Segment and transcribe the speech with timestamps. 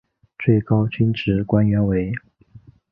[0.39, 2.11] 最高军职官员为。